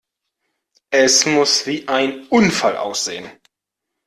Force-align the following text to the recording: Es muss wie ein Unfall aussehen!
Es 0.89 1.27
muss 1.27 1.67
wie 1.67 1.87
ein 1.87 2.25
Unfall 2.29 2.75
aussehen! 2.75 3.29